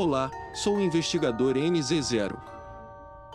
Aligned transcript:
Olá, 0.00 0.30
sou 0.54 0.76
o 0.76 0.80
investigador 0.80 1.56
NZ0. 1.56 2.36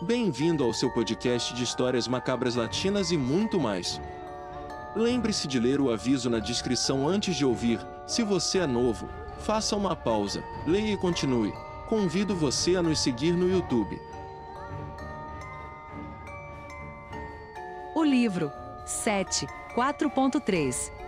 Bem-vindo 0.00 0.64
ao 0.64 0.72
seu 0.72 0.90
podcast 0.90 1.52
de 1.52 1.62
histórias 1.62 2.08
macabras 2.08 2.54
latinas 2.54 3.10
e 3.10 3.18
muito 3.18 3.60
mais. 3.60 4.00
Lembre-se 4.96 5.46
de 5.46 5.60
ler 5.60 5.78
o 5.78 5.92
aviso 5.92 6.30
na 6.30 6.38
descrição 6.38 7.06
antes 7.06 7.36
de 7.36 7.44
ouvir. 7.44 7.78
Se 8.06 8.22
você 8.22 8.60
é 8.60 8.66
novo, 8.66 9.10
faça 9.40 9.76
uma 9.76 9.94
pausa, 9.94 10.42
leia 10.66 10.94
e 10.94 10.96
continue. 10.96 11.52
Convido 11.86 12.34
você 12.34 12.76
a 12.76 12.82
nos 12.82 12.98
seguir 12.98 13.32
no 13.32 13.46
YouTube. 13.46 14.00
O 17.94 18.02
livro 18.02 18.50
7, 18.86 19.46
4.3 19.76 21.03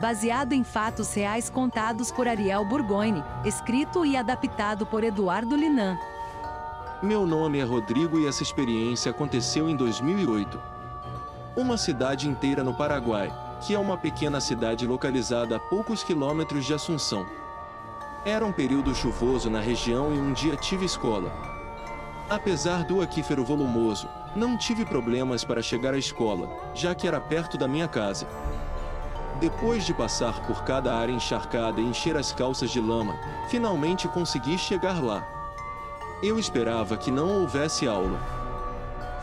Baseado 0.00 0.52
em 0.52 0.62
fatos 0.62 1.12
reais 1.12 1.50
contados 1.50 2.12
por 2.12 2.28
Ariel 2.28 2.64
Burgoyne, 2.64 3.24
escrito 3.44 4.06
e 4.06 4.16
adaptado 4.16 4.86
por 4.86 5.02
Eduardo 5.02 5.56
Linan. 5.56 5.98
Meu 7.02 7.26
nome 7.26 7.58
é 7.58 7.64
Rodrigo 7.64 8.16
e 8.20 8.28
essa 8.28 8.44
experiência 8.44 9.10
aconteceu 9.10 9.68
em 9.68 9.74
2008. 9.74 10.60
Uma 11.56 11.76
cidade 11.76 12.28
inteira 12.28 12.62
no 12.62 12.74
Paraguai, 12.74 13.32
que 13.66 13.74
é 13.74 13.78
uma 13.78 13.96
pequena 13.96 14.40
cidade 14.40 14.86
localizada 14.86 15.56
a 15.56 15.60
poucos 15.60 16.04
quilômetros 16.04 16.64
de 16.64 16.74
Assunção. 16.74 17.26
Era 18.24 18.46
um 18.46 18.52
período 18.52 18.94
chuvoso 18.94 19.50
na 19.50 19.60
região 19.60 20.14
e 20.14 20.18
um 20.18 20.32
dia 20.32 20.54
tive 20.54 20.84
escola. 20.84 21.32
Apesar 22.30 22.84
do 22.84 23.02
aquífero 23.02 23.44
volumoso, 23.44 24.08
não 24.36 24.56
tive 24.56 24.84
problemas 24.84 25.42
para 25.42 25.62
chegar 25.62 25.94
à 25.94 25.98
escola, 25.98 26.48
já 26.72 26.94
que 26.94 27.08
era 27.08 27.20
perto 27.20 27.58
da 27.58 27.66
minha 27.66 27.88
casa. 27.88 28.28
Depois 29.40 29.84
de 29.84 29.94
passar 29.94 30.40
por 30.46 30.64
cada 30.64 30.92
área 30.96 31.12
encharcada 31.12 31.80
e 31.80 31.84
encher 31.84 32.16
as 32.16 32.32
calças 32.32 32.70
de 32.70 32.80
lama, 32.80 33.16
finalmente 33.48 34.08
consegui 34.08 34.58
chegar 34.58 35.00
lá. 35.02 35.24
Eu 36.20 36.40
esperava 36.40 36.96
que 36.96 37.12
não 37.12 37.42
houvesse 37.42 37.86
aula. 37.86 38.18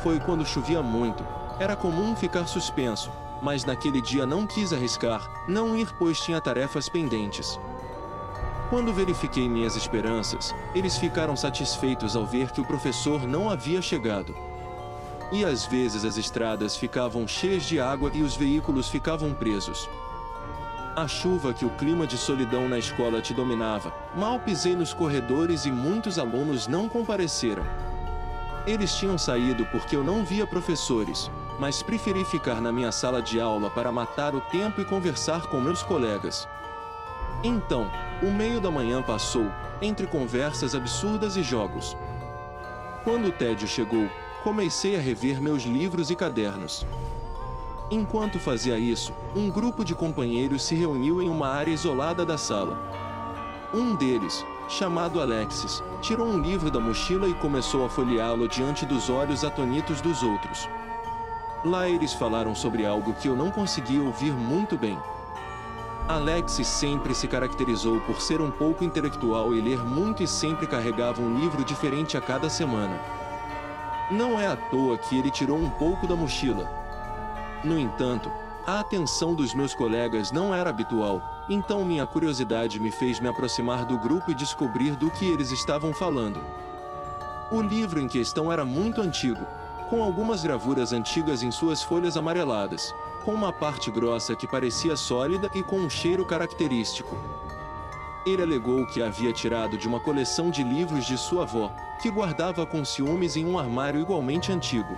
Foi 0.01 0.17
quando 0.21 0.45
chovia 0.45 0.81
muito, 0.81 1.25
era 1.59 1.75
comum 1.75 2.15
ficar 2.15 2.47
suspenso, 2.47 3.11
mas 3.41 3.65
naquele 3.65 4.01
dia 4.01 4.25
não 4.25 4.47
quis 4.47 4.71
arriscar, 4.71 5.29
não 5.49 5.75
ir 5.75 5.93
pois 5.99 6.21
tinha 6.21 6.39
tarefas 6.39 6.87
pendentes. 6.87 7.59
Quando 8.69 8.93
verifiquei 8.93 9.49
minhas 9.49 9.75
esperanças, 9.75 10.55
eles 10.73 10.97
ficaram 10.97 11.35
satisfeitos 11.35 12.15
ao 12.15 12.25
ver 12.25 12.51
que 12.51 12.61
o 12.61 12.65
professor 12.65 13.27
não 13.27 13.49
havia 13.49 13.81
chegado. 13.81 14.33
E 15.35 15.43
às 15.43 15.65
vezes 15.65 16.05
as 16.05 16.15
estradas 16.15 16.77
ficavam 16.77 17.27
cheias 17.27 17.63
de 17.63 17.77
água 17.77 18.09
e 18.13 18.23
os 18.23 18.37
veículos 18.37 18.87
ficavam 18.87 19.33
presos. 19.33 19.89
A 20.95 21.09
chuva 21.09 21.53
que 21.53 21.65
o 21.65 21.69
clima 21.71 22.07
de 22.07 22.17
solidão 22.17 22.69
na 22.69 22.79
escola 22.79 23.21
te 23.21 23.33
dominava, 23.33 23.93
mal 24.15 24.39
pisei 24.39 24.77
nos 24.77 24.93
corredores 24.93 25.65
e 25.65 25.71
muitos 25.71 26.17
alunos 26.17 26.67
não 26.67 26.87
compareceram. 26.87 27.65
Eles 28.65 28.95
tinham 28.95 29.17
saído 29.17 29.65
porque 29.73 29.97
eu 29.97 30.05
não 30.05 30.23
via 30.23 30.47
professores, 30.47 31.29
mas 31.59 31.83
preferi 31.83 32.23
ficar 32.23 32.61
na 32.61 32.71
minha 32.71 32.93
sala 32.93 33.21
de 33.21 33.37
aula 33.37 33.69
para 33.69 33.91
matar 33.91 34.33
o 34.33 34.39
tempo 34.39 34.79
e 34.79 34.85
conversar 34.85 35.47
com 35.47 35.59
meus 35.59 35.83
colegas. 35.83 36.47
Então, 37.43 37.91
o 38.23 38.31
meio 38.31 38.61
da 38.61 38.71
manhã 38.71 39.03
passou, 39.03 39.51
entre 39.81 40.07
conversas 40.07 40.73
absurdas 40.73 41.35
e 41.35 41.43
jogos. 41.43 41.97
Quando 43.03 43.27
o 43.27 43.31
tédio 43.33 43.67
chegou, 43.67 44.09
comecei 44.45 44.95
a 44.95 44.99
rever 44.99 45.41
meus 45.41 45.63
livros 45.63 46.11
e 46.11 46.15
cadernos. 46.15 46.85
Enquanto 47.89 48.39
fazia 48.39 48.77
isso, 48.77 49.11
um 49.35 49.49
grupo 49.49 49.83
de 49.83 49.95
companheiros 49.95 50.61
se 50.61 50.75
reuniu 50.75 51.19
em 51.19 51.27
uma 51.27 51.47
área 51.47 51.71
isolada 51.71 52.23
da 52.23 52.37
sala. 52.37 52.77
Um 53.73 53.95
deles, 53.95 54.45
chamado 54.69 55.19
Alexis, 55.19 55.81
tirou 55.99 56.27
um 56.27 56.39
livro 56.39 56.69
da 56.69 56.79
mochila 56.79 57.27
e 57.27 57.33
começou 57.33 57.87
a 57.87 57.89
folheá-lo 57.89 58.47
diante 58.47 58.85
dos 58.85 59.09
olhos 59.09 59.43
atonitos 59.43 59.99
dos 59.99 60.21
outros. 60.21 60.69
Lá 61.63 61.89
eles 61.89 62.13
falaram 62.13 62.53
sobre 62.53 62.85
algo 62.85 63.15
que 63.15 63.27
eu 63.27 63.35
não 63.35 63.49
conseguia 63.49 64.03
ouvir 64.03 64.31
muito 64.31 64.77
bem. 64.77 64.95
Alexis 66.07 66.67
sempre 66.67 67.15
se 67.15 67.27
caracterizou 67.27 67.99
por 68.01 68.21
ser 68.21 68.39
um 68.41 68.51
pouco 68.51 68.83
intelectual 68.83 69.55
e 69.55 69.59
ler 69.59 69.83
muito 69.83 70.21
e 70.21 70.27
sempre 70.27 70.67
carregava 70.67 71.19
um 71.19 71.35
livro 71.39 71.65
diferente 71.65 72.15
a 72.15 72.21
cada 72.21 72.47
semana. 72.47 73.24
Não 74.11 74.39
é 74.39 74.47
à 74.47 74.55
toa 74.55 74.97
que 74.97 75.17
ele 75.17 75.31
tirou 75.31 75.57
um 75.57 75.69
pouco 75.69 76.07
da 76.07 76.15
mochila, 76.15 76.85
no 77.65 77.79
entanto, 77.79 78.31
a 78.67 78.79
atenção 78.79 79.33
dos 79.33 79.55
meus 79.55 79.73
colegas 79.73 80.31
não 80.31 80.53
era 80.53 80.69
habitual, 80.69 81.19
então 81.49 81.83
minha 81.83 82.05
curiosidade 82.05 82.79
me 82.79 82.91
fez 82.91 83.19
me 83.19 83.27
aproximar 83.27 83.85
do 83.85 83.97
grupo 83.97 84.29
e 84.29 84.35
descobrir 84.35 84.95
do 84.95 85.09
que 85.09 85.25
eles 85.25 85.49
estavam 85.49 85.91
falando. 85.91 86.39
O 87.51 87.59
livro 87.59 87.99
em 87.99 88.07
questão 88.07 88.51
era 88.51 88.63
muito 88.63 89.01
antigo, 89.01 89.43
com 89.89 90.03
algumas 90.03 90.43
gravuras 90.43 90.93
antigas 90.93 91.41
em 91.41 91.49
suas 91.49 91.81
folhas 91.81 92.17
amareladas, 92.17 92.93
com 93.23 93.33
uma 93.33 93.51
parte 93.51 93.89
grossa 93.89 94.35
que 94.35 94.47
parecia 94.47 94.95
sólida 94.95 95.49
e 95.55 95.63
com 95.63 95.77
um 95.77 95.89
cheiro 95.89 96.23
característico. 96.23 97.17
Ele 98.25 98.41
alegou 98.41 98.87
que 98.87 99.03
havia 99.03 99.31
tirado 99.31 99.77
de 99.77 99.87
uma 99.87 99.99
coleção 99.99 100.49
de 100.49 100.63
livros 100.63 101.05
de 101.05 101.15
sua 101.15 101.43
avó, 101.43 101.71
que 102.01 102.09
guardava 102.09 102.65
com 102.65 102.83
ciúmes 102.83 103.35
em 103.35 103.45
um 103.45 103.59
armário 103.59 104.01
igualmente 104.01 104.51
antigo. 104.51 104.97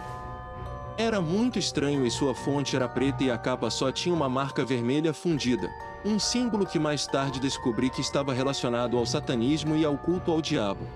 Era 0.98 1.20
muito 1.20 1.60
estranho 1.60 2.06
e 2.06 2.10
sua 2.10 2.34
fonte 2.34 2.76
era 2.76 2.88
preta 2.88 3.26
e 3.26 3.30
a 3.30 3.38
capa 3.38 3.70
só 3.70 3.92
tinha 3.92 4.16
uma 4.16 4.30
marca 4.30 4.64
vermelha 4.64 5.14
fundida, 5.14 5.70
um 6.06 6.18
símbolo 6.18 6.66
que 6.66 6.80
mais 6.80 7.06
tarde 7.06 7.40
descobri 7.40 7.90
que 7.90 8.00
estava 8.00 8.34
relacionado 8.34 8.98
ao 8.98 9.06
satanismo 9.06 9.76
e 9.76 9.84
ao 9.84 9.98
culto 9.98 10.32
ao 10.32 10.42
diabo. 10.42 10.88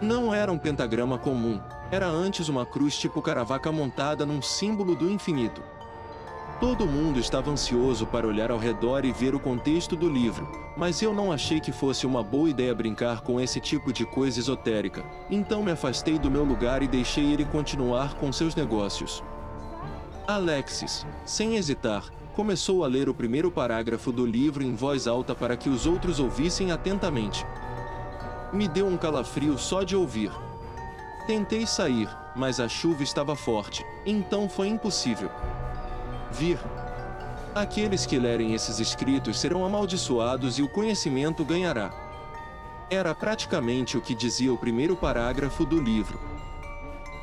Não 0.00 0.32
era 0.32 0.52
um 0.52 0.58
pentagrama 0.58 1.18
comum, 1.18 1.60
era 1.90 2.06
antes 2.06 2.48
uma 2.48 2.64
cruz 2.64 2.96
tipo 2.96 3.20
caravaca 3.20 3.72
montada 3.72 4.24
num 4.24 4.40
símbolo 4.40 4.94
do 4.94 5.10
infinito. 5.10 5.62
Todo 6.60 6.86
mundo 6.86 7.18
estava 7.18 7.50
ansioso 7.50 8.06
para 8.06 8.28
olhar 8.28 8.50
ao 8.50 8.58
redor 8.58 9.04
e 9.04 9.12
ver 9.12 9.34
o 9.34 9.40
contexto 9.40 9.96
do 9.96 10.08
livro, 10.08 10.48
mas 10.76 11.02
eu 11.02 11.12
não 11.12 11.32
achei 11.32 11.58
que 11.58 11.72
fosse 11.72 12.06
uma 12.06 12.22
boa 12.22 12.48
ideia 12.48 12.72
brincar 12.72 13.22
com 13.22 13.40
esse 13.40 13.60
tipo 13.60 13.92
de 13.92 14.06
coisa 14.06 14.38
esotérica, 14.38 15.04
então 15.28 15.64
me 15.64 15.72
afastei 15.72 16.16
do 16.16 16.30
meu 16.30 16.44
lugar 16.44 16.80
e 16.80 16.88
deixei 16.88 17.32
ele 17.32 17.44
continuar 17.44 18.14
com 18.14 18.32
seus 18.32 18.54
negócios. 18.54 19.22
Alexis, 20.28 21.04
sem 21.24 21.56
hesitar, 21.56 22.04
começou 22.34 22.84
a 22.84 22.86
ler 22.86 23.08
o 23.08 23.14
primeiro 23.14 23.50
parágrafo 23.50 24.12
do 24.12 24.24
livro 24.24 24.62
em 24.62 24.76
voz 24.76 25.08
alta 25.08 25.34
para 25.34 25.56
que 25.56 25.68
os 25.68 25.86
outros 25.86 26.20
ouvissem 26.20 26.70
atentamente. 26.70 27.44
Me 28.52 28.68
deu 28.68 28.86
um 28.86 28.96
calafrio 28.96 29.58
só 29.58 29.82
de 29.82 29.96
ouvir. 29.96 30.30
Tentei 31.26 31.66
sair, 31.66 32.08
mas 32.36 32.60
a 32.60 32.68
chuva 32.68 33.02
estava 33.02 33.34
forte, 33.34 33.84
então 34.06 34.48
foi 34.48 34.68
impossível 34.68 35.30
vir. 36.34 36.58
Aqueles 37.54 38.04
que 38.04 38.18
lerem 38.18 38.52
esses 38.52 38.80
escritos 38.80 39.38
serão 39.38 39.64
amaldiçoados 39.64 40.58
e 40.58 40.62
o 40.62 40.68
conhecimento 40.68 41.44
ganhará. 41.44 41.92
Era 42.90 43.14
praticamente 43.14 43.96
o 43.96 44.00
que 44.00 44.14
dizia 44.14 44.52
o 44.52 44.58
primeiro 44.58 44.96
parágrafo 44.96 45.64
do 45.64 45.80
livro. 45.80 46.20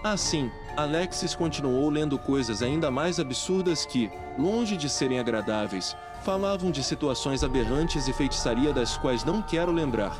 Assim, 0.04 0.50
Alexis 0.76 1.36
continuou 1.36 1.90
lendo 1.90 2.18
coisas 2.18 2.64
ainda 2.64 2.90
mais 2.90 3.20
absurdas 3.20 3.86
que, 3.86 4.10
longe 4.40 4.76
de 4.76 4.90
serem 4.90 5.20
agradáveis, 5.20 5.96
falavam 6.24 6.72
de 6.72 6.84
situações 6.84 7.44
aberrantes 7.44 8.08
e 8.08 8.14
feitiçaria 8.14 8.74
das 8.74 8.98
quais 8.98 9.24
não 9.24 9.42
quero 9.42 9.72
lembrar. 9.72 10.16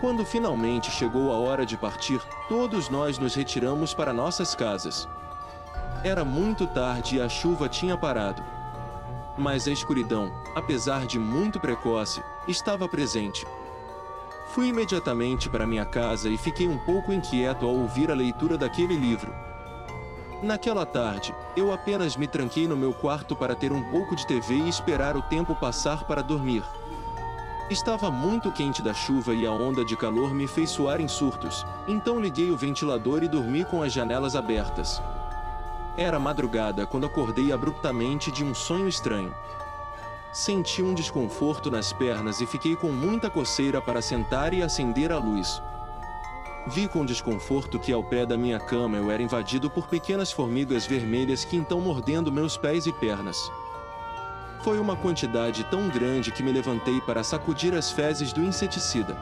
Quando 0.00 0.24
finalmente 0.24 0.90
chegou 0.90 1.32
a 1.32 1.38
hora 1.38 1.66
de 1.66 1.76
partir, 1.76 2.20
todos 2.48 2.88
nós 2.88 3.18
nos 3.18 3.34
retiramos 3.34 3.92
para 3.92 4.12
nossas 4.12 4.54
casas. 4.54 5.08
Era 6.04 6.24
muito 6.24 6.64
tarde 6.68 7.16
e 7.16 7.20
a 7.20 7.28
chuva 7.28 7.68
tinha 7.68 7.96
parado. 7.96 8.42
Mas 9.36 9.66
a 9.66 9.72
escuridão, 9.72 10.32
apesar 10.54 11.06
de 11.06 11.18
muito 11.18 11.58
precoce, 11.58 12.22
estava 12.46 12.88
presente. 12.88 13.44
Fui 14.50 14.68
imediatamente 14.68 15.48
para 15.50 15.66
minha 15.66 15.84
casa 15.84 16.28
e 16.28 16.38
fiquei 16.38 16.68
um 16.68 16.78
pouco 16.78 17.12
inquieto 17.12 17.66
ao 17.66 17.74
ouvir 17.74 18.10
a 18.10 18.14
leitura 18.14 18.56
daquele 18.56 18.96
livro. 18.96 19.34
Naquela 20.40 20.86
tarde, 20.86 21.34
eu 21.56 21.72
apenas 21.72 22.16
me 22.16 22.28
tranquei 22.28 22.68
no 22.68 22.76
meu 22.76 22.94
quarto 22.94 23.34
para 23.34 23.56
ter 23.56 23.72
um 23.72 23.82
pouco 23.90 24.14
de 24.14 24.24
TV 24.24 24.54
e 24.54 24.68
esperar 24.68 25.16
o 25.16 25.22
tempo 25.22 25.54
passar 25.56 26.04
para 26.04 26.22
dormir. 26.22 26.62
Estava 27.68 28.08
muito 28.08 28.52
quente 28.52 28.80
da 28.80 28.94
chuva 28.94 29.34
e 29.34 29.44
a 29.44 29.50
onda 29.50 29.84
de 29.84 29.96
calor 29.96 30.32
me 30.32 30.46
fez 30.46 30.70
suar 30.70 31.00
em 31.00 31.08
surtos, 31.08 31.66
então 31.88 32.20
liguei 32.20 32.50
o 32.50 32.56
ventilador 32.56 33.24
e 33.24 33.28
dormi 33.28 33.64
com 33.64 33.82
as 33.82 33.92
janelas 33.92 34.36
abertas. 34.36 35.02
Era 35.98 36.16
madrugada 36.20 36.86
quando 36.86 37.06
acordei 37.06 37.50
abruptamente 37.50 38.30
de 38.30 38.44
um 38.44 38.54
sonho 38.54 38.88
estranho. 38.88 39.34
Senti 40.32 40.80
um 40.80 40.94
desconforto 40.94 41.72
nas 41.72 41.92
pernas 41.92 42.40
e 42.40 42.46
fiquei 42.46 42.76
com 42.76 42.92
muita 42.92 43.28
coceira 43.28 43.82
para 43.82 44.00
sentar 44.00 44.54
e 44.54 44.62
acender 44.62 45.10
a 45.10 45.18
luz. 45.18 45.60
Vi 46.68 46.86
com 46.86 47.04
desconforto 47.04 47.80
que 47.80 47.92
ao 47.92 48.04
pé 48.04 48.24
da 48.24 48.38
minha 48.38 48.60
cama 48.60 48.96
eu 48.96 49.10
era 49.10 49.20
invadido 49.20 49.68
por 49.68 49.88
pequenas 49.88 50.30
formigas 50.30 50.86
vermelhas 50.86 51.44
que 51.44 51.56
então 51.56 51.80
mordendo 51.80 52.30
meus 52.30 52.56
pés 52.56 52.86
e 52.86 52.92
pernas. 52.92 53.50
Foi 54.62 54.78
uma 54.78 54.94
quantidade 54.94 55.64
tão 55.64 55.88
grande 55.88 56.30
que 56.30 56.44
me 56.44 56.52
levantei 56.52 57.00
para 57.00 57.24
sacudir 57.24 57.74
as 57.74 57.90
fezes 57.90 58.32
do 58.32 58.40
inseticida. 58.40 59.16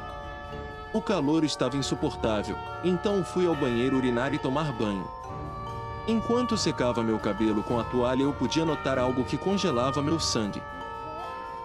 O 0.92 1.00
calor 1.00 1.42
estava 1.42 1.78
insuportável, 1.78 2.58
então 2.84 3.24
fui 3.24 3.46
ao 3.46 3.56
banheiro 3.56 3.96
urinar 3.96 4.34
e 4.34 4.38
tomar 4.38 4.70
banho. 4.72 5.08
Enquanto 6.08 6.56
secava 6.56 7.02
meu 7.02 7.18
cabelo 7.18 7.64
com 7.64 7.80
a 7.80 7.84
toalha, 7.84 8.22
eu 8.22 8.32
podia 8.32 8.64
notar 8.64 8.96
algo 8.96 9.24
que 9.24 9.36
congelava 9.36 10.00
meu 10.00 10.20
sangue. 10.20 10.62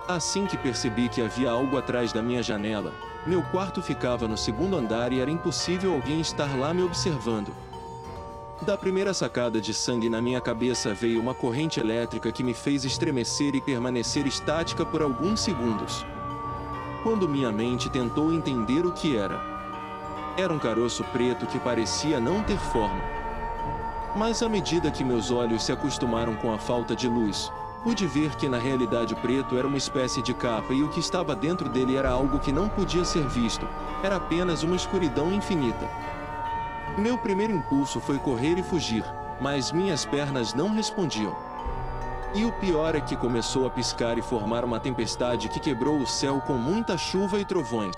Assim 0.08 0.48
que 0.48 0.58
percebi 0.58 1.10
que 1.10 1.22
havia 1.22 1.52
algo 1.52 1.78
atrás 1.78 2.12
da 2.12 2.24
minha 2.24 2.42
janela, 2.42 2.92
meu 3.26 3.44
quarto 3.44 3.84
ficava 3.84 4.28
no 4.28 4.36
segundo 4.36 4.76
andar 4.76 5.14
e 5.14 5.20
era 5.20 5.30
impossível 5.30 5.94
alguém 5.94 6.20
estar 6.20 6.58
lá 6.58 6.74
me 6.74 6.82
observando. 6.82 7.54
Da 8.64 8.76
primeira 8.76 9.14
sacada 9.14 9.62
de 9.62 9.76
sangue 9.76 10.10
na 10.10 10.20
minha 10.20 10.42
cabeça 10.42 10.92
veio 10.92 11.22
uma 11.22 11.36
corrente 11.36 11.80
elétrica 11.80 12.32
que 12.32 12.44
me 12.44 12.56
fez 12.56 12.84
estremecer 12.84 13.54
e 13.54 13.62
permanecer 13.62 14.26
estática 14.26 14.84
por 14.84 15.04
alguns 15.04 15.40
segundos. 15.40 16.04
Quando 17.04 17.30
minha 17.30 17.52
mente 17.52 17.90
tentou 17.90 18.34
entender 18.34 18.88
o 18.88 18.92
que 18.92 19.16
era, 19.16 19.40
era 20.36 20.52
um 20.52 20.60
caroço 20.60 21.04
preto 21.06 21.46
que 21.46 21.60
parecia 21.60 22.20
não 22.20 22.42
ter 22.42 22.58
forma. 22.58 23.21
Mas 24.16 24.44
à 24.44 24.50
medida 24.50 24.92
que 24.92 25.04
meus 25.04 25.32
olhos 25.32 25.64
se 25.64 25.72
acostumaram 25.72 26.36
com 26.36 26.54
a 26.54 26.58
falta 26.58 26.96
de 26.96 27.08
luz, 27.08 27.52
pude 27.82 28.06
ver 28.06 28.36
que 28.36 28.50
na 28.50 28.58
realidade 28.58 29.14
o 29.14 29.18
preto 29.18 29.58
era 29.58 29.68
uma 29.68 29.78
espécie 29.78 30.22
de 30.22 30.34
capa 30.34 30.74
e 30.74 30.84
o 30.84 30.90
que 30.90 31.00
estava 31.00 31.36
dentro 31.36 31.70
dele 31.70 31.96
era 31.96 32.10
algo 32.10 32.40
que 32.40 32.52
não 32.52 32.68
podia 32.68 33.06
ser 33.06 33.26
visto, 33.28 33.68
era 34.04 34.18
apenas 34.18 34.64
uma 34.64 34.76
escuridão 34.76 35.32
infinita. 35.32 35.90
Meu 36.98 37.18
primeiro 37.18 37.54
impulso 37.54 38.02
foi 38.02 38.18
correr 38.20 38.60
e 38.60 38.64
fugir, 38.64 39.04
mas 39.40 39.72
minhas 39.72 40.06
pernas 40.06 40.54
não 40.54 40.74
respondiam. 40.74 41.34
E 42.34 42.44
o 42.44 42.52
pior 42.52 42.96
é 42.96 43.02
que 43.02 43.16
começou 43.16 43.66
a 43.66 43.70
piscar 43.70 44.18
e 44.18 44.22
formar 44.22 44.64
uma 44.66 44.80
tempestade 44.80 45.50
que 45.50 45.60
quebrou 45.60 45.98
o 45.98 46.08
céu 46.08 46.42
com 46.42 46.54
muita 46.54 46.98
chuva 46.98 47.40
e 47.40 47.46
trovões. 47.46 47.96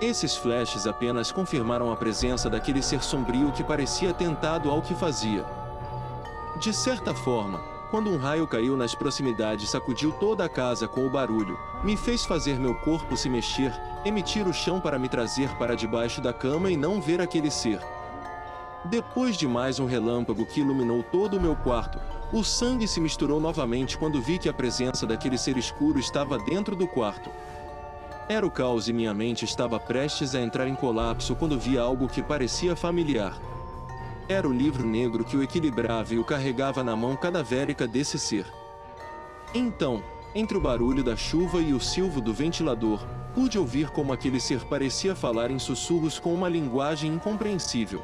Esses 0.00 0.36
flashes 0.36 0.86
apenas 0.86 1.32
confirmaram 1.32 1.90
a 1.90 1.96
presença 1.96 2.50
daquele 2.50 2.82
ser 2.82 3.02
sombrio 3.02 3.50
que 3.52 3.64
parecia 3.64 4.12
tentado 4.12 4.70
ao 4.70 4.82
que 4.82 4.94
fazia. 4.94 5.46
De 6.60 6.70
certa 6.70 7.14
forma, 7.14 7.58
quando 7.90 8.10
um 8.10 8.18
raio 8.18 8.46
caiu 8.46 8.76
nas 8.76 8.94
proximidades 8.94 9.70
sacudiu 9.70 10.12
toda 10.12 10.44
a 10.44 10.48
casa 10.50 10.86
com 10.86 11.06
o 11.06 11.10
barulho, 11.10 11.58
me 11.82 11.96
fez 11.96 12.26
fazer 12.26 12.58
meu 12.58 12.74
corpo 12.74 13.16
se 13.16 13.30
mexer, 13.30 13.72
emitir 14.04 14.46
o 14.46 14.52
chão 14.52 14.80
para 14.80 14.98
me 14.98 15.08
trazer 15.08 15.48
para 15.56 15.74
debaixo 15.74 16.20
da 16.20 16.32
cama 16.32 16.70
e 16.70 16.76
não 16.76 17.00
ver 17.00 17.22
aquele 17.22 17.50
ser. 17.50 17.80
Depois 18.84 19.34
de 19.34 19.48
mais 19.48 19.80
um 19.80 19.86
relâmpago 19.86 20.44
que 20.44 20.60
iluminou 20.60 21.02
todo 21.02 21.38
o 21.38 21.40
meu 21.40 21.56
quarto, 21.56 21.98
o 22.32 22.44
sangue 22.44 22.86
se 22.86 23.00
misturou 23.00 23.40
novamente 23.40 23.96
quando 23.96 24.20
vi 24.20 24.38
que 24.38 24.48
a 24.48 24.52
presença 24.52 25.06
daquele 25.06 25.38
ser 25.38 25.56
escuro 25.56 25.98
estava 25.98 26.38
dentro 26.38 26.76
do 26.76 26.86
quarto. 26.86 27.30
Era 28.28 28.44
o 28.44 28.50
caos 28.50 28.88
e 28.88 28.92
minha 28.92 29.14
mente 29.14 29.44
estava 29.44 29.78
prestes 29.78 30.34
a 30.34 30.40
entrar 30.40 30.66
em 30.66 30.74
colapso 30.74 31.36
quando 31.36 31.58
vi 31.58 31.78
algo 31.78 32.08
que 32.08 32.20
parecia 32.20 32.74
familiar. 32.74 33.38
Era 34.28 34.48
o 34.48 34.52
livro 34.52 34.84
negro 34.84 35.24
que 35.24 35.36
o 35.36 35.42
equilibrava 35.44 36.12
e 36.12 36.18
o 36.18 36.24
carregava 36.24 36.82
na 36.82 36.96
mão 36.96 37.14
cadavérica 37.14 37.86
desse 37.86 38.18
ser. 38.18 38.44
Então, 39.54 40.02
entre 40.34 40.58
o 40.58 40.60
barulho 40.60 41.04
da 41.04 41.14
chuva 41.16 41.60
e 41.60 41.72
o 41.72 41.78
silvo 41.78 42.20
do 42.20 42.34
ventilador, 42.34 43.06
pude 43.32 43.56
ouvir 43.60 43.90
como 43.90 44.12
aquele 44.12 44.40
ser 44.40 44.64
parecia 44.64 45.14
falar 45.14 45.52
em 45.52 45.58
sussurros 45.60 46.18
com 46.18 46.34
uma 46.34 46.48
linguagem 46.48 47.12
incompreensível. 47.14 48.02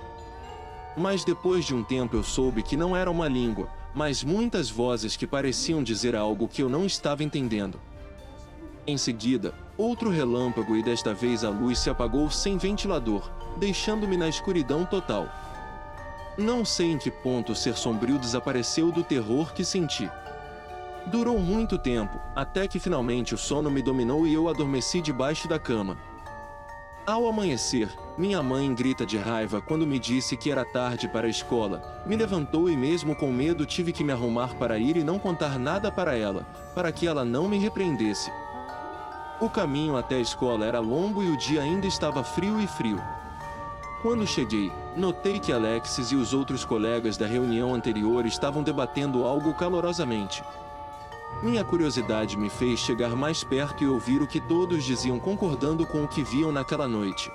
Mas 0.97 1.25
depois 1.25 1.65
de 1.65 1.75
um 1.75 1.83
tempo 1.83 2.15
eu 2.15 2.23
soube 2.23 2.63
que 2.63 2.77
não 2.77 2.97
era 2.97 3.11
uma 3.11 3.27
língua, 3.27 3.69
mas 3.93 4.23
muitas 4.23 4.71
vozes 4.71 5.17
que 5.17 5.27
pareciam 5.27 5.83
dizer 5.83 6.15
algo 6.15 6.47
que 6.47 6.63
eu 6.63 6.69
não 6.69 6.87
estava 6.87 7.25
entendendo. 7.25 7.81
Em 8.87 8.97
seguida, 8.97 9.53
outro 9.77 10.11
relâmpago 10.11 10.77
e 10.77 10.83
desta 10.83 11.15
vez 11.15 11.45
a 11.45 11.51
luz 11.51 11.79
se 11.79 11.91
apagou 11.91 12.31
sem 12.31 12.59
ventilador, 12.59 13.31
deixando-me 13.57 14.17
na 14.17 14.29
escuridão 14.29 14.85
total. 14.85 15.29
Não 16.37 16.65
sei 16.65 16.93
em 16.93 16.99
que 16.99 17.11
ponto 17.11 17.53
o 17.53 17.55
ser 17.55 17.77
sombrio 17.77 18.19
desapareceu 18.19 18.91
do 18.91 19.05
terror 19.05 19.53
que 19.53 19.65
senti. 19.65 20.11
Durou 21.07 21.39
muito 21.39 21.77
tempo, 21.77 22.19
até 22.35 22.69
que 22.69 22.79
finalmente 22.79 23.35
o 23.35 23.39
sono 23.39 23.71
me 23.71 23.83
dominou 23.83 24.27
e 24.27 24.33
eu 24.33 24.49
adormeci 24.49 25.01
debaixo 25.01 25.49
da 25.49 25.59
cama. 25.59 25.99
Ao 27.05 27.27
amanhecer, 27.27 27.89
minha 28.17 28.41
mãe 28.43 28.73
grita 28.73 29.05
de 29.05 29.19
raiva 29.19 29.61
quando 29.61 29.85
me 29.85 29.99
disse 29.99 30.37
que 30.37 30.53
era 30.53 30.65
tarde 30.65 31.09
para 31.09 31.27
a 31.27 31.31
escola, 31.31 32.03
me 32.07 32.15
levantou 32.15 32.71
e, 32.71 32.77
mesmo 32.77 33.17
com 33.17 33.33
medo, 33.33 33.67
tive 33.67 33.93
que 33.93 34.05
me 34.05 34.13
arrumar 34.13 34.55
para 34.55 34.79
ir 34.79 34.97
e 34.97 35.03
não 35.03 35.19
contar 35.19 35.59
nada 35.59 35.91
para 35.91 36.17
ela, 36.17 36.47
para 36.77 36.93
que 36.93 37.07
ela 37.07 37.25
não 37.25 37.49
me 37.49 37.59
repreendesse. 37.59 38.31
O 39.43 39.51
caminho 39.51 39.97
até 39.97 40.15
a 40.15 40.21
escola 40.21 40.65
era 40.65 40.79
longo 40.79 41.21
e 41.21 41.29
o 41.29 41.37
dia 41.37 41.63
ainda 41.63 41.85
estava 41.85 42.23
frio 42.23 42.61
e 42.61 42.67
frio. 42.69 43.03
Quando 44.01 44.25
cheguei, 44.25 44.71
notei 44.97 45.41
que 45.41 45.53
Alexis 45.53 46.13
e 46.13 46.15
os 46.15 46.33
outros 46.33 46.65
colegas 46.65 47.17
da 47.17 47.27
reunião 47.27 47.75
anterior 47.75 48.25
estavam 48.25 48.63
debatendo 48.63 49.25
algo 49.25 49.53
calorosamente. 49.53 50.45
Minha 51.43 51.65
curiosidade 51.65 52.39
me 52.39 52.49
fez 52.49 52.79
chegar 52.79 53.17
mais 53.17 53.43
perto 53.43 53.83
e 53.83 53.89
ouvir 53.89 54.23
o 54.23 54.29
que 54.29 54.41
todos 54.41 54.85
diziam 54.85 55.19
concordando 55.19 55.85
com 55.85 56.05
o 56.05 56.09
que 56.09 56.23
viam 56.23 56.53
naquela 56.53 56.87
noite. 56.87 57.29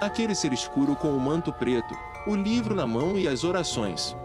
Aquele 0.00 0.36
ser 0.36 0.52
escuro 0.52 0.94
com 0.94 1.16
o 1.16 1.20
manto 1.20 1.52
preto, 1.52 1.96
o 2.28 2.36
livro 2.36 2.76
na 2.76 2.86
mão 2.86 3.18
e 3.18 3.26
as 3.26 3.42
orações. 3.42 4.16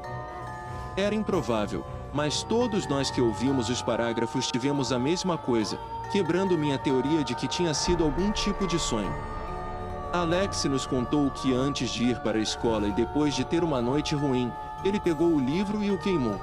Era 0.96 1.16
improvável, 1.16 1.84
mas 2.14 2.44
todos 2.44 2.88
nós 2.88 3.12
que 3.12 3.22
ouvimos 3.22 3.70
os 3.70 3.82
parágrafos 3.82 4.52
tivemos 4.52 4.92
a 4.92 5.00
mesma 5.00 5.38
coisa, 5.38 5.80
quebrando 6.12 6.58
minha 6.58 6.78
teoria 6.78 7.24
de 7.24 7.36
que 7.36 7.48
tinha 7.48 7.74
sido 7.74 8.04
algum 8.04 8.32
tipo 8.32 8.66
de 8.66 8.80
sonho. 8.80 9.14
Alex 10.14 10.64
nos 10.66 10.88
contou 10.88 11.30
que 11.30 11.54
antes 11.54 11.90
de 11.90 12.06
ir 12.06 12.20
para 12.22 12.38
a 12.38 12.42
escola 12.42 12.88
e 12.88 12.94
depois 12.94 13.36
de 13.36 13.44
ter 13.44 13.64
uma 13.64 13.82
noite 13.82 14.16
ruim, 14.16 14.52
ele 14.84 15.00
pegou 15.00 15.28
o 15.28 15.40
livro 15.40 15.84
e 15.84 15.92
o 15.92 15.98
queimou. 15.98 16.40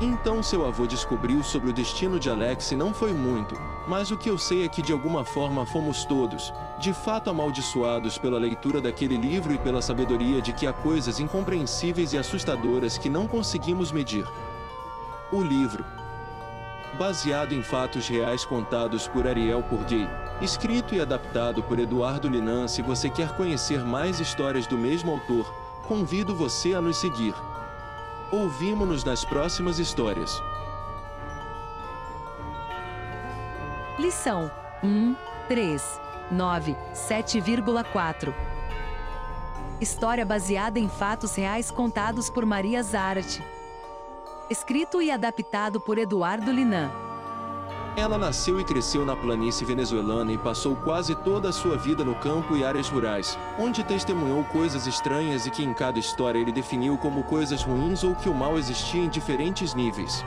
Então 0.00 0.44
seu 0.44 0.64
avô 0.64 0.86
descobriu 0.86 1.42
sobre 1.42 1.70
o 1.70 1.72
destino 1.72 2.20
de 2.20 2.30
Alex 2.30 2.70
e 2.70 2.76
não 2.76 2.94
foi 2.94 3.12
muito, 3.12 3.56
mas 3.88 4.12
o 4.12 4.16
que 4.16 4.30
eu 4.30 4.38
sei 4.38 4.64
é 4.64 4.68
que 4.68 4.80
de 4.80 4.92
alguma 4.92 5.24
forma 5.24 5.66
fomos 5.66 6.04
todos, 6.04 6.52
de 6.78 6.92
fato 6.92 7.30
amaldiçoados 7.30 8.16
pela 8.16 8.38
leitura 8.38 8.80
daquele 8.80 9.16
livro 9.16 9.52
e 9.52 9.58
pela 9.58 9.82
sabedoria 9.82 10.40
de 10.40 10.52
que 10.52 10.68
há 10.68 10.72
coisas 10.72 11.18
incompreensíveis 11.18 12.12
e 12.12 12.18
assustadoras 12.18 12.96
que 12.96 13.08
não 13.08 13.26
conseguimos 13.26 13.90
medir. 13.90 14.24
O 15.30 15.42
livro, 15.42 15.84
baseado 16.98 17.52
em 17.52 17.62
fatos 17.62 18.08
reais 18.08 18.46
contados 18.46 19.06
por 19.06 19.26
Ariel 19.26 19.62
Purgay, 19.62 20.08
escrito 20.40 20.94
e 20.94 21.02
adaptado 21.02 21.62
por 21.62 21.78
Eduardo 21.78 22.30
Linan. 22.30 22.66
Se 22.66 22.80
você 22.80 23.10
quer 23.10 23.36
conhecer 23.36 23.84
mais 23.84 24.20
histórias 24.20 24.66
do 24.66 24.78
mesmo 24.78 25.10
autor, 25.10 25.44
convido 25.86 26.34
você 26.34 26.72
a 26.72 26.80
nos 26.80 26.96
seguir. 26.96 27.34
Ouvimos-nos 28.32 29.04
nas 29.04 29.22
próximas 29.22 29.78
histórias. 29.78 30.42
Lição 33.98 34.50
1, 34.82 35.14
3, 35.46 36.00
9, 36.30 36.76
7,4 36.94 38.32
História 39.78 40.24
baseada 40.24 40.78
em 40.78 40.88
fatos 40.88 41.34
reais 41.34 41.70
contados 41.70 42.30
por 42.30 42.46
Maria 42.46 42.82
Zarate. 42.82 43.57
Escrito 44.50 45.02
e 45.02 45.10
adaptado 45.10 45.78
por 45.78 45.98
Eduardo 45.98 46.50
Linan. 46.50 46.90
Ela 47.94 48.16
nasceu 48.16 48.58
e 48.58 48.64
cresceu 48.64 49.04
na 49.04 49.14
planície 49.14 49.66
venezuelana 49.66 50.32
e 50.32 50.38
passou 50.38 50.74
quase 50.74 51.14
toda 51.16 51.50
a 51.50 51.52
sua 51.52 51.76
vida 51.76 52.02
no 52.02 52.14
campo 52.14 52.56
e 52.56 52.64
áreas 52.64 52.88
rurais, 52.88 53.38
onde 53.58 53.84
testemunhou 53.84 54.42
coisas 54.44 54.86
estranhas 54.86 55.44
e 55.44 55.50
que 55.50 55.62
em 55.62 55.74
cada 55.74 55.98
história 55.98 56.38
ele 56.38 56.50
definiu 56.50 56.96
como 56.96 57.24
coisas 57.24 57.62
ruins 57.62 58.02
ou 58.02 58.14
que 58.14 58.30
o 58.30 58.34
mal 58.34 58.56
existia 58.56 59.02
em 59.02 59.10
diferentes 59.10 59.74
níveis. 59.74 60.24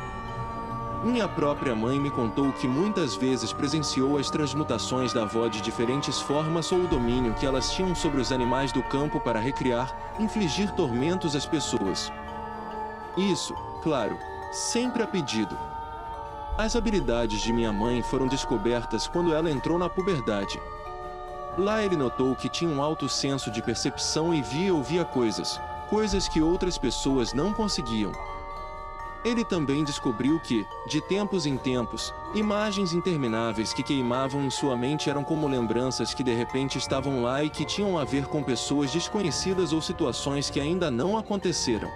Minha 1.04 1.28
própria 1.28 1.75
mãe 1.75 2.00
me 2.00 2.12
contou 2.12 2.51
que 2.51 2.68
muitas 2.68 3.16
vezes 3.16 3.51
presenciou 3.51 4.20
as 4.20 4.30
transmutações 4.30 5.13
da 5.13 5.24
avó 5.24 5.48
de 5.48 5.62
diferentes 5.62 6.22
formas 6.22 6.72
ou 6.72 6.82
o 6.82 6.88
domínio 6.88 7.34
que 7.34 7.46
elas 7.48 7.72
tinham 7.72 7.96
sobre 7.96 8.22
os 8.22 8.32
animais 8.32 8.72
do 8.72 8.84
campo 8.84 9.20
para 9.20 9.40
recriar, 9.40 10.13
infligir 10.20 10.70
tormentos 10.74 11.36
às 11.36 11.48
pessoas. 11.48 12.12
Isso, 13.18 13.53
claro, 13.84 14.18
sempre 14.51 15.03
a 15.03 15.08
pedido. 15.08 15.58
As 16.58 16.75
habilidades 16.75 17.41
de 17.41 17.51
minha 17.51 17.72
mãe 17.72 18.01
foram 18.01 18.27
descobertas 18.27 19.08
quando 19.08 19.34
ela 19.34 19.50
entrou 19.50 19.77
na 19.77 19.89
puberdade. 19.89 20.60
Lá 21.58 21.84
ele 21.84 21.98
notou 21.98 22.36
que 22.36 22.48
tinha 22.48 22.70
um 22.70 22.82
alto 22.82 23.10
senso 23.10 23.51
de 23.51 23.62
percepção 23.62 24.34
e 24.34 24.41
via 24.41 24.68
e 24.68 24.72
ouvia 24.72 25.03
coisas, 25.03 25.60
coisas 25.89 26.27
que 26.27 26.41
outras 26.41 26.77
pessoas 26.77 27.34
não 27.34 27.51
conseguiam. 27.51 28.12
Ele 29.24 29.46
também 29.46 29.84
descobriu 29.84 30.39
que, 30.39 30.65
de 30.88 31.00
tempos 31.01 31.46
em 31.46 31.56
tempos, 31.56 32.13
imagens 32.34 32.91
intermináveis 32.94 33.72
que 33.72 33.84
queimavam 33.84 34.44
em 34.44 34.50
sua 34.50 34.75
mente 34.75 35.10
eram 35.10 35.24
como 35.24 35.48
lembranças 35.48 36.13
que 36.13 36.24
de 36.24 36.34
repente 36.34 36.77
estavam 36.77 37.22
lá 37.22 37.44
e 37.44 37.50
que 37.50 37.65
tinham 37.65 38.00
a 38.00 38.03
ver 38.03 38.25
com 38.25 38.41
pessoas 38.41 38.91
desconhecidas 38.91 39.74
ou 39.74 39.82
situações 39.82 40.50
que 40.50 40.60
ainda 40.60 40.89
não 40.89 41.18
aconteceram. 41.18 41.91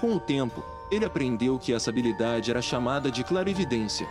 Com 0.00 0.14
o 0.14 0.20
tempo, 0.20 0.64
ele 0.90 1.04
aprendeu 1.04 1.58
que 1.58 1.74
essa 1.74 1.90
habilidade 1.90 2.50
era 2.50 2.62
chamada 2.62 3.10
de 3.10 3.22
clarividência. 3.22 4.08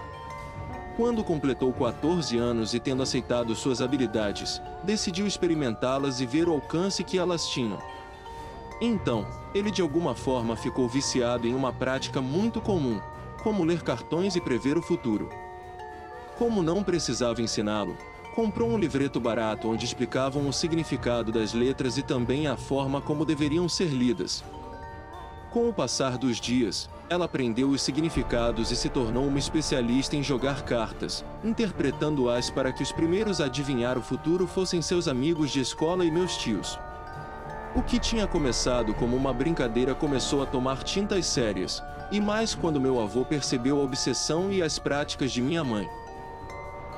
Quando 0.95 1.23
completou 1.23 1.73
14 1.73 2.37
anos 2.37 2.75
e 2.75 2.79
tendo 2.79 3.01
aceitado 3.01 3.55
suas 3.55 3.81
habilidades, 3.81 4.61
decidiu 4.83 5.25
experimentá-las 5.25 6.21
e 6.21 6.27
ver 6.27 6.47
o 6.47 6.53
alcance 6.53 7.03
que 7.03 7.17
elas 7.17 7.47
tinham. 7.47 7.79
Então, 8.79 9.25
ele 9.55 9.71
de 9.71 9.81
alguma 9.81 10.13
forma 10.13 10.55
ficou 10.55 10.87
viciado 10.87 11.47
em 11.47 11.55
uma 11.55 11.73
prática 11.73 12.21
muito 12.21 12.61
comum, 12.61 13.01
como 13.41 13.63
ler 13.63 13.81
cartões 13.81 14.35
e 14.35 14.41
prever 14.41 14.77
o 14.77 14.83
futuro. 14.83 15.27
Como 16.37 16.61
não 16.61 16.83
precisava 16.83 17.41
ensiná-lo, 17.41 17.97
comprou 18.35 18.69
um 18.69 18.77
livreto 18.77 19.19
barato 19.19 19.67
onde 19.67 19.85
explicavam 19.85 20.47
o 20.47 20.53
significado 20.53 21.31
das 21.31 21.51
letras 21.51 21.97
e 21.97 22.03
também 22.03 22.45
a 22.45 22.55
forma 22.55 23.01
como 23.01 23.25
deveriam 23.25 23.67
ser 23.67 23.87
lidas. 23.87 24.43
Com 25.51 25.67
o 25.67 25.73
passar 25.73 26.15
dos 26.15 26.39
dias, 26.39 26.87
ela 27.09 27.25
aprendeu 27.25 27.69
os 27.69 27.81
significados 27.81 28.69
e 28.69 28.75
se 28.75 28.87
tornou 28.87 29.25
uma 29.25 29.39
especialista 29.39 30.15
em 30.15 30.21
jogar 30.21 30.61
cartas, 30.61 31.25
interpretando-as 31.43 32.51
para 32.51 32.71
que 32.71 32.83
os 32.83 32.91
primeiros 32.91 33.41
a 33.41 33.45
adivinhar 33.45 33.97
o 33.97 34.01
futuro 34.01 34.45
fossem 34.45 34.79
seus 34.79 35.07
amigos 35.07 35.49
de 35.49 35.59
escola 35.59 36.05
e 36.05 36.11
meus 36.11 36.37
tios. 36.37 36.79
O 37.75 37.81
que 37.81 37.97
tinha 37.97 38.27
começado 38.27 38.93
como 38.93 39.15
uma 39.15 39.33
brincadeira 39.33 39.95
começou 39.95 40.43
a 40.43 40.45
tomar 40.45 40.83
tintas 40.83 41.25
sérias, 41.25 41.81
e 42.11 42.21
mais 42.21 42.53
quando 42.53 42.79
meu 42.79 43.01
avô 43.01 43.25
percebeu 43.25 43.79
a 43.79 43.83
obsessão 43.83 44.51
e 44.51 44.61
as 44.61 44.77
práticas 44.77 45.31
de 45.31 45.41
minha 45.41 45.63
mãe. 45.63 45.89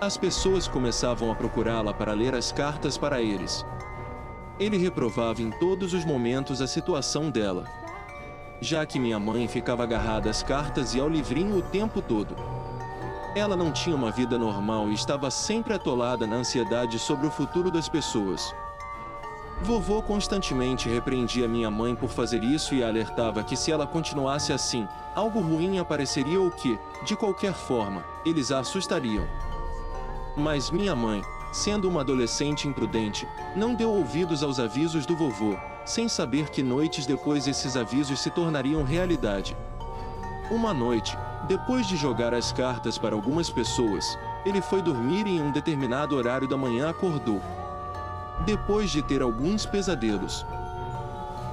As 0.02 0.18
pessoas 0.18 0.68
começavam 0.68 1.32
a 1.32 1.36
procurá-la 1.36 1.94
para 1.94 2.12
ler 2.12 2.36
as 2.36 2.52
cartas 2.52 2.98
para 2.98 3.22
eles. 3.22 3.66
Ele 4.60 4.78
reprovava 4.78 5.42
em 5.42 5.52
todos 5.52 5.94
os 5.94 6.04
momentos 6.04 6.62
a 6.62 6.68
situação 6.68 7.30
dela. 7.30 7.81
Já 8.64 8.86
que 8.86 9.00
minha 9.00 9.20
mãe 9.20 9.48
ficava 9.48 9.82
agarrada 9.82 10.30
às 10.30 10.44
cartas 10.44 10.94
e 10.94 11.00
ao 11.00 11.10
livrinho 11.10 11.58
o 11.58 11.64
tempo 11.64 12.00
todo. 12.00 12.36
Ela 13.36 13.58
não 13.58 13.72
tinha 13.72 13.96
uma 13.96 14.12
vida 14.12 14.38
normal 14.38 14.88
e 14.90 14.94
estava 14.94 15.32
sempre 15.32 15.74
atolada 15.74 16.28
na 16.28 16.36
ansiedade 16.36 17.00
sobre 17.00 17.26
o 17.26 17.32
futuro 17.32 17.72
das 17.72 17.90
pessoas. 17.90 18.54
Vovô 19.64 20.04
constantemente 20.04 20.88
repreendia 20.88 21.48
minha 21.48 21.72
mãe 21.72 21.96
por 21.96 22.10
fazer 22.10 22.44
isso 22.44 22.76
e 22.76 22.84
alertava 22.84 23.44
que 23.44 23.56
se 23.56 23.72
ela 23.72 23.88
continuasse 23.88 24.54
assim, 24.54 24.88
algo 25.16 25.40
ruim 25.40 25.80
apareceria 25.80 26.40
ou 26.40 26.52
que, 26.52 26.78
de 27.04 27.16
qualquer 27.16 27.54
forma, 27.54 28.06
eles 28.24 28.52
a 28.52 28.60
assustariam. 28.60 29.26
Mas 30.38 30.70
minha 30.70 30.96
mãe, 30.96 31.24
sendo 31.52 31.90
uma 31.90 32.02
adolescente 32.02 32.68
imprudente, 32.68 33.28
não 33.56 33.74
deu 33.74 33.92
ouvidos 33.92 34.44
aos 34.44 34.60
avisos 34.60 35.06
do 35.06 35.16
vovô, 35.16 35.58
sem 35.92 36.08
saber 36.08 36.50
que 36.50 36.64
noites 36.64 37.06
depois 37.06 37.48
esses 37.48 37.76
avisos 37.76 38.22
se 38.22 38.30
tornariam 38.30 38.82
realidade. 38.82 39.58
Uma 40.50 40.74
noite, 40.74 41.18
depois 41.50 41.86
de 41.86 41.98
jogar 41.98 42.34
as 42.34 42.54
cartas 42.54 42.98
para 42.98 43.14
algumas 43.14 43.50
pessoas, 43.50 44.18
ele 44.46 44.62
foi 44.62 44.82
dormir 44.82 45.28
e 45.28 45.32
em 45.32 45.42
um 45.42 45.52
determinado 45.52 46.16
horário 46.16 46.48
da 46.48 46.56
manhã 46.56 46.90
acordou, 46.90 47.42
depois 48.46 48.90
de 48.90 49.02
ter 49.02 49.22
alguns 49.22 49.66
pesadelos. 49.66 50.46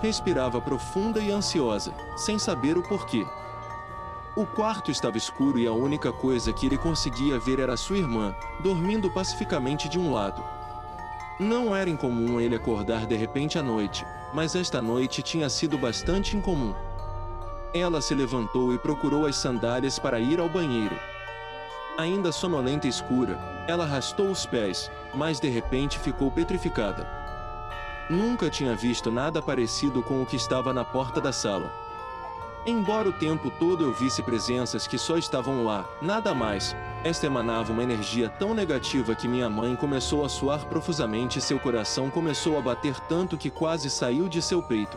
Respirava 0.01 0.61
profunda 0.61 1.19
e 1.19 1.33
ansiosa, 1.33 1.93
sem 2.17 2.39
saber 2.39 2.79
o 2.79 2.83
porquê. 2.83 3.27
O 4.37 4.47
quarto 4.47 4.93
estava 4.93 5.19
escuro 5.19 5.59
e 5.59 5.67
a 5.67 5.73
única 5.73 6.13
coisa 6.13 6.53
que 6.53 6.65
ele 6.65 6.79
conseguia 6.79 7.41
ver 7.41 7.59
era 7.59 7.77
sua 7.77 7.99
irmã, 7.99 8.33
dormindo 8.63 9.11
pacificamente 9.11 9.89
de 9.89 9.99
um 9.99 10.13
lado. 10.13 10.45
Não 11.41 11.75
era 11.75 11.91
incomum 11.91 12.41
ele 12.41 12.55
acordar 12.55 13.05
de 13.05 13.17
repente 13.17 13.59
à 13.59 13.63
noite, 13.63 14.07
mas 14.33 14.55
esta 14.55 14.83
noite 14.83 15.23
tinha 15.23 15.49
sido 15.49 15.79
bastante 15.79 16.37
incomum. 16.37 16.75
Ela 17.75 18.01
se 18.01 18.15
levantou 18.15 18.75
e 18.75 18.79
procurou 18.79 19.27
as 19.27 19.37
sandálias 19.37 19.99
para 19.99 20.21
ir 20.21 20.41
ao 20.41 20.49
banheiro. 20.49 20.99
Ainda 21.99 22.31
sonolenta 22.31 22.87
e 22.87 22.91
escura, 22.91 23.39
ela 23.67 23.85
arrastou 23.85 24.31
os 24.31 24.47
pés, 24.47 24.91
mas 25.15 25.41
de 25.41 25.49
repente 25.49 25.99
ficou 25.99 26.31
petrificada. 26.31 27.07
Nunca 28.09 28.49
tinha 28.49 28.75
visto 28.75 29.11
nada 29.11 29.43
parecido 29.43 30.03
com 30.03 30.23
o 30.23 30.27
que 30.27 30.37
estava 30.37 30.73
na 30.73 30.85
porta 30.85 31.21
da 31.21 31.33
sala. 31.33 31.71
Embora 32.65 33.09
o 33.09 33.13
tempo 33.13 33.51
todo 33.51 33.85
eu 33.85 33.93
visse 33.93 34.23
presenças 34.23 34.87
que 34.87 34.97
só 34.97 35.17
estavam 35.17 35.65
lá, 35.65 35.85
nada 36.01 36.35
mais, 36.35 36.75
esta 37.05 37.27
emanava 37.27 37.73
uma 37.73 37.83
energia 37.83 38.29
tão 38.29 38.53
negativa 38.53 39.15
que 39.15 39.29
minha 39.29 39.49
mãe 39.49 39.77
começou 39.77 40.25
a 40.25 40.29
suar 40.29 40.65
profusamente 40.67 41.39
e 41.39 41.43
seu 41.43 41.59
coração 41.59 42.11
começou 42.11 42.59
a 42.59 42.61
bater 42.61 42.99
tanto 43.01 43.37
que 43.37 43.51
quase 43.51 43.89
saiu 43.89 44.29
de 44.29 44.43
seu 44.43 44.61
peito. 44.61 44.97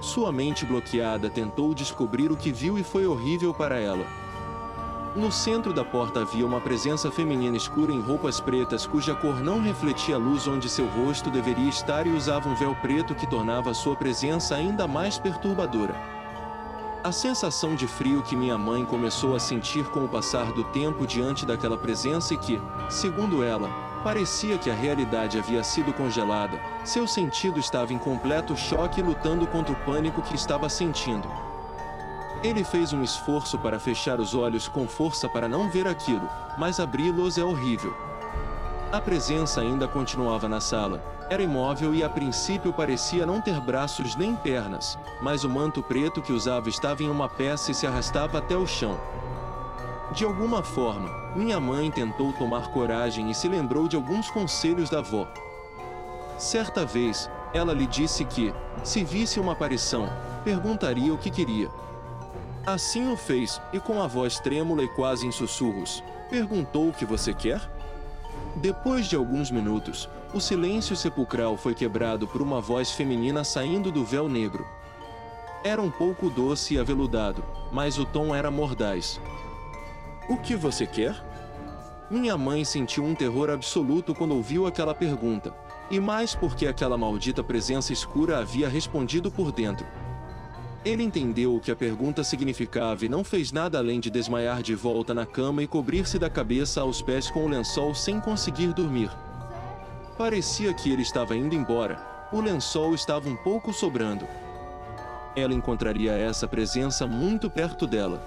Sua 0.00 0.30
mente 0.30 0.66
bloqueada 0.66 1.30
tentou 1.30 1.72
descobrir 1.72 2.30
o 2.30 2.36
que 2.36 2.52
viu 2.52 2.78
e 2.78 2.82
foi 2.82 3.06
horrível 3.06 3.54
para 3.54 3.78
ela. 3.78 4.04
No 5.14 5.30
centro 5.30 5.72
da 5.72 5.84
porta 5.84 6.22
havia 6.22 6.44
uma 6.44 6.60
presença 6.60 7.10
feminina 7.10 7.56
escura 7.56 7.92
em 7.92 8.00
roupas 8.00 8.40
pretas 8.40 8.86
cuja 8.86 9.14
cor 9.14 9.40
não 9.40 9.60
refletia 9.60 10.16
a 10.16 10.18
luz 10.18 10.48
onde 10.48 10.68
seu 10.68 10.86
rosto 10.86 11.30
deveria 11.30 11.68
estar 11.68 12.06
e 12.06 12.10
usava 12.10 12.48
um 12.48 12.54
véu 12.54 12.74
preto 12.76 13.14
que 13.14 13.26
tornava 13.26 13.74
sua 13.74 13.94
presença 13.94 14.54
ainda 14.54 14.88
mais 14.88 15.18
perturbadora. 15.18 16.21
A 17.04 17.10
sensação 17.10 17.74
de 17.74 17.88
frio 17.88 18.22
que 18.22 18.36
minha 18.36 18.56
mãe 18.56 18.84
começou 18.84 19.34
a 19.34 19.40
sentir 19.40 19.84
com 19.86 20.04
o 20.04 20.08
passar 20.08 20.52
do 20.52 20.62
tempo 20.62 21.04
diante 21.04 21.44
daquela 21.44 21.76
presença 21.76 22.32
e 22.32 22.36
que, 22.36 22.62
segundo 22.88 23.42
ela, 23.42 23.68
parecia 24.04 24.56
que 24.56 24.70
a 24.70 24.74
realidade 24.74 25.36
havia 25.36 25.64
sido 25.64 25.92
congelada, 25.92 26.60
seu 26.84 27.08
sentido 27.08 27.58
estava 27.58 27.92
em 27.92 27.98
completo 27.98 28.56
choque 28.56 29.02
lutando 29.02 29.48
contra 29.48 29.72
o 29.72 29.84
pânico 29.84 30.22
que 30.22 30.36
estava 30.36 30.68
sentindo. 30.68 31.28
Ele 32.40 32.62
fez 32.62 32.92
um 32.92 33.02
esforço 33.02 33.58
para 33.58 33.80
fechar 33.80 34.20
os 34.20 34.32
olhos 34.32 34.68
com 34.68 34.86
força 34.86 35.28
para 35.28 35.48
não 35.48 35.68
ver 35.68 35.88
aquilo, 35.88 36.28
mas 36.56 36.78
abri-los 36.78 37.36
é 37.36 37.42
horrível. 37.42 38.11
A 38.92 39.00
presença 39.00 39.62
ainda 39.62 39.88
continuava 39.88 40.46
na 40.46 40.60
sala. 40.60 41.02
Era 41.30 41.42
imóvel 41.42 41.94
e 41.94 42.04
a 42.04 42.10
princípio 42.10 42.74
parecia 42.74 43.24
não 43.24 43.40
ter 43.40 43.58
braços 43.58 44.14
nem 44.16 44.36
pernas, 44.36 44.98
mas 45.22 45.44
o 45.44 45.48
manto 45.48 45.82
preto 45.82 46.20
que 46.20 46.30
usava 46.30 46.68
estava 46.68 47.02
em 47.02 47.08
uma 47.08 47.26
peça 47.26 47.70
e 47.70 47.74
se 47.74 47.86
arrastava 47.86 48.36
até 48.36 48.54
o 48.54 48.66
chão. 48.66 49.00
De 50.12 50.24
alguma 50.24 50.62
forma, 50.62 51.08
minha 51.34 51.58
mãe 51.58 51.90
tentou 51.90 52.34
tomar 52.34 52.70
coragem 52.70 53.30
e 53.30 53.34
se 53.34 53.48
lembrou 53.48 53.88
de 53.88 53.96
alguns 53.96 54.30
conselhos 54.30 54.90
da 54.90 54.98
avó. 54.98 55.26
Certa 56.36 56.84
vez, 56.84 57.30
ela 57.54 57.72
lhe 57.72 57.86
disse 57.86 58.26
que, 58.26 58.52
se 58.84 59.02
visse 59.02 59.40
uma 59.40 59.52
aparição, 59.52 60.06
perguntaria 60.44 61.14
o 61.14 61.18
que 61.18 61.30
queria. 61.30 61.70
Assim 62.66 63.10
o 63.10 63.16
fez, 63.16 63.58
e 63.72 63.80
com 63.80 64.02
a 64.02 64.06
voz 64.06 64.38
trêmula 64.38 64.82
e 64.82 64.88
quase 64.88 65.26
em 65.26 65.32
sussurros, 65.32 66.04
perguntou 66.28 66.90
o 66.90 66.92
que 66.92 67.06
você 67.06 67.32
quer? 67.32 67.58
Depois 68.62 69.08
de 69.08 69.16
alguns 69.16 69.50
minutos, 69.50 70.08
o 70.32 70.38
silêncio 70.38 70.94
sepulcral 70.94 71.56
foi 71.56 71.74
quebrado 71.74 72.28
por 72.28 72.40
uma 72.40 72.60
voz 72.60 72.92
feminina 72.92 73.42
saindo 73.42 73.90
do 73.90 74.04
véu 74.04 74.28
negro. 74.28 74.64
Era 75.64 75.82
um 75.82 75.90
pouco 75.90 76.30
doce 76.30 76.74
e 76.74 76.78
aveludado, 76.78 77.42
mas 77.72 77.98
o 77.98 78.04
tom 78.04 78.32
era 78.32 78.52
mordaz. 78.52 79.20
O 80.28 80.36
que 80.36 80.54
você 80.54 80.86
quer? 80.86 81.20
Minha 82.08 82.38
mãe 82.38 82.64
sentiu 82.64 83.04
um 83.04 83.16
terror 83.16 83.50
absoluto 83.50 84.14
quando 84.14 84.36
ouviu 84.36 84.64
aquela 84.64 84.94
pergunta, 84.94 85.52
e 85.90 85.98
mais 85.98 86.32
porque 86.32 86.68
aquela 86.68 86.96
maldita 86.96 87.42
presença 87.42 87.92
escura 87.92 88.38
havia 88.38 88.68
respondido 88.68 89.28
por 89.28 89.50
dentro. 89.50 89.88
Ele 90.84 91.04
entendeu 91.04 91.54
o 91.54 91.60
que 91.60 91.70
a 91.70 91.76
pergunta 91.76 92.24
significava 92.24 93.04
e 93.04 93.08
não 93.08 93.22
fez 93.22 93.52
nada 93.52 93.78
além 93.78 94.00
de 94.00 94.10
desmaiar 94.10 94.62
de 94.62 94.74
volta 94.74 95.14
na 95.14 95.24
cama 95.24 95.62
e 95.62 95.66
cobrir-se 95.66 96.18
da 96.18 96.28
cabeça 96.28 96.80
aos 96.80 97.00
pés 97.00 97.30
com 97.30 97.44
o 97.44 97.48
lençol 97.48 97.94
sem 97.94 98.18
conseguir 98.18 98.72
dormir. 98.72 99.08
Parecia 100.18 100.74
que 100.74 100.90
ele 100.90 101.02
estava 101.02 101.36
indo 101.36 101.54
embora, 101.54 102.00
o 102.32 102.40
lençol 102.40 102.94
estava 102.94 103.28
um 103.28 103.36
pouco 103.36 103.72
sobrando. 103.72 104.26
Ela 105.36 105.54
encontraria 105.54 106.12
essa 106.12 106.48
presença 106.48 107.06
muito 107.06 107.48
perto 107.48 107.86
dela. 107.86 108.20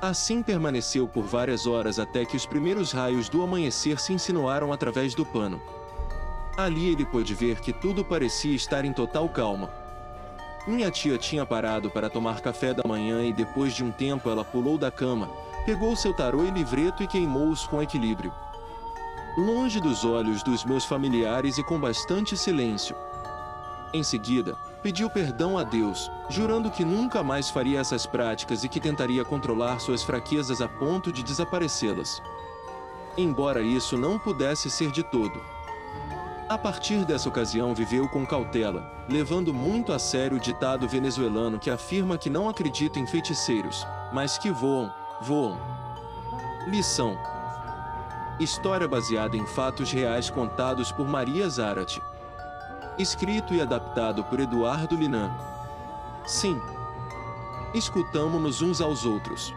Assim 0.00 0.42
permaneceu 0.42 1.08
por 1.08 1.24
várias 1.24 1.66
horas 1.66 1.98
até 1.98 2.24
que 2.24 2.36
os 2.36 2.46
primeiros 2.46 2.92
raios 2.92 3.28
do 3.28 3.42
amanhecer 3.42 3.98
se 3.98 4.12
insinuaram 4.12 4.72
através 4.72 5.16
do 5.16 5.26
pano. 5.26 5.60
Ali 6.56 6.92
ele 6.92 7.04
pôde 7.04 7.34
ver 7.34 7.60
que 7.60 7.72
tudo 7.72 8.04
parecia 8.04 8.54
estar 8.54 8.84
em 8.84 8.92
total 8.92 9.28
calma. 9.28 9.85
Minha 10.66 10.90
tia 10.90 11.16
tinha 11.16 11.46
parado 11.46 11.88
para 11.88 12.10
tomar 12.10 12.40
café 12.40 12.74
da 12.74 12.82
manhã 12.84 13.24
e 13.24 13.32
depois 13.32 13.72
de 13.72 13.84
um 13.84 13.92
tempo 13.92 14.28
ela 14.28 14.44
pulou 14.44 14.76
da 14.76 14.90
cama, 14.90 15.30
pegou 15.64 15.94
seu 15.94 16.12
tarô 16.12 16.44
e 16.44 16.50
livreto 16.50 17.04
e 17.04 17.06
queimou-os 17.06 17.64
com 17.68 17.80
equilíbrio. 17.80 18.32
Longe 19.38 19.80
dos 19.80 20.04
olhos 20.04 20.42
dos 20.42 20.64
meus 20.64 20.84
familiares 20.84 21.56
e 21.56 21.62
com 21.62 21.78
bastante 21.78 22.36
silêncio. 22.36 22.96
Em 23.94 24.02
seguida, 24.02 24.56
pediu 24.82 25.08
perdão 25.08 25.56
a 25.56 25.62
Deus, 25.62 26.10
jurando 26.28 26.68
que 26.68 26.84
nunca 26.84 27.22
mais 27.22 27.48
faria 27.48 27.78
essas 27.78 28.04
práticas 28.04 28.64
e 28.64 28.68
que 28.68 28.80
tentaria 28.80 29.24
controlar 29.24 29.78
suas 29.78 30.02
fraquezas 30.02 30.60
a 30.60 30.66
ponto 30.66 31.12
de 31.12 31.22
desaparecê-las. 31.22 32.20
Embora 33.16 33.62
isso 33.62 33.96
não 33.96 34.18
pudesse 34.18 34.68
ser 34.68 34.90
de 34.90 35.04
todo. 35.04 35.55
A 36.48 36.56
partir 36.56 37.04
dessa 37.04 37.28
ocasião 37.28 37.74
viveu 37.74 38.08
com 38.08 38.24
cautela, 38.24 38.88
levando 39.08 39.52
muito 39.52 39.92
a 39.92 39.98
sério 39.98 40.36
o 40.36 40.40
ditado 40.40 40.86
venezuelano 40.86 41.58
que 41.58 41.68
afirma 41.68 42.16
que 42.16 42.30
não 42.30 42.48
acredita 42.48 43.00
em 43.00 43.06
feiticeiros, 43.06 43.84
mas 44.12 44.38
que 44.38 44.48
voam, 44.52 44.92
voam. 45.22 45.58
Lição: 46.68 47.18
História 48.38 48.86
baseada 48.86 49.36
em 49.36 49.44
fatos 49.44 49.90
reais 49.90 50.30
contados 50.30 50.92
por 50.92 51.08
Maria 51.08 51.48
Zarate. 51.48 52.00
Escrito 52.96 53.52
e 53.52 53.60
adaptado 53.60 54.22
por 54.22 54.38
Eduardo 54.38 54.94
Linan. 54.94 55.32
Sim. 56.26 56.60
Escutamo-nos 57.74 58.62
uns 58.62 58.80
aos 58.80 59.04
outros. 59.04 59.52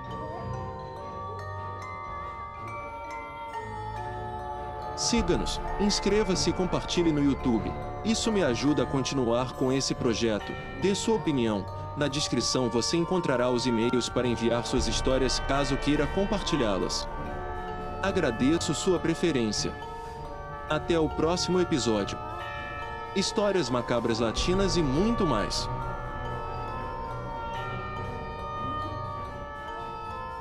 Siga-nos, 4.99 5.61
inscreva-se 5.79 6.49
e 6.49 6.53
compartilhe 6.53 7.09
no 7.09 7.23
YouTube. 7.23 7.71
Isso 8.03 8.33
me 8.33 8.43
ajuda 8.43 8.83
a 8.83 8.85
continuar 8.85 9.53
com 9.53 9.71
esse 9.71 9.95
projeto. 9.95 10.51
Dê 10.81 10.93
sua 10.93 11.15
opinião. 11.15 11.65
Na 11.95 12.09
descrição 12.09 12.69
você 12.69 12.97
encontrará 12.97 13.49
os 13.49 13.65
e-mails 13.65 14.09
para 14.09 14.27
enviar 14.27 14.65
suas 14.65 14.89
histórias 14.89 15.39
caso 15.47 15.77
queira 15.77 16.05
compartilhá-las. 16.07 17.07
Agradeço 18.03 18.73
sua 18.73 18.99
preferência. 18.99 19.71
Até 20.69 20.99
o 20.99 21.07
próximo 21.07 21.61
episódio. 21.61 22.17
Histórias 23.15 23.69
macabras 23.69 24.19
latinas 24.19 24.75
e 24.75 24.83
muito 24.83 25.25
mais. 25.25 25.65